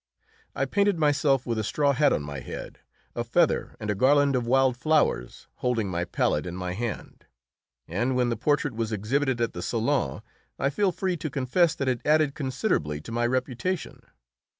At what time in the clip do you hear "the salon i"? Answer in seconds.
9.53-10.71